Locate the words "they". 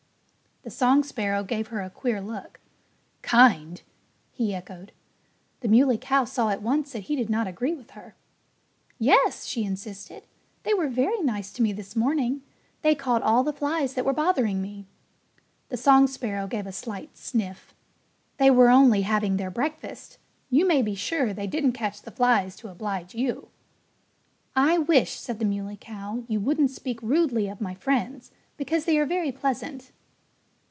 10.61-10.75, 12.83-12.93, 18.37-18.51, 21.37-21.47, 28.85-28.99